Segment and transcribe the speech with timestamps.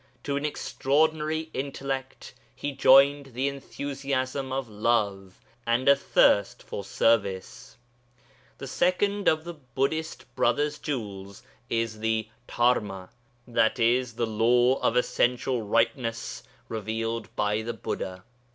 [0.23, 7.77] To an extraordinary intellect he joined the enthusiasm of love, and a thirst for service.
[8.57, 13.11] The second of the Buddhist brother's jewels is the Dharma,
[13.47, 14.01] i.e.
[14.03, 18.23] the Law or Essential Rightness revealed by the Buddha.